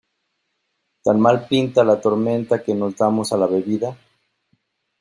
[1.05, 3.95] ¿tan mal pinta la tormenta que nos damos a la bebida?